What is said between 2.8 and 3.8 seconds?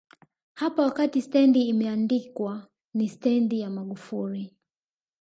ni Stendi ya